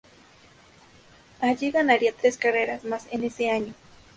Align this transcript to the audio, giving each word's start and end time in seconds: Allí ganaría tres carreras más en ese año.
Allí 1.41 1.69
ganaría 1.69 2.11
tres 2.11 2.35
carreras 2.35 2.83
más 2.85 3.05
en 3.11 3.23
ese 3.23 3.51
año. 3.51 3.73